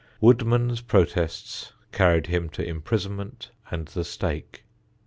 [0.19, 4.63] Woodman's protests carried him to imprisonment and the stake.